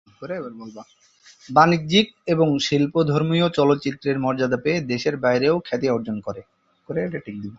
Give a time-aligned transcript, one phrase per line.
[1.49, 6.41] বাণিজ্যিক এবং শিল্পধর্মীয় চলচ্চিত্রের মর্যাদা পেয়ে দেশের বাইরেও খ্যাতি অর্জন করে।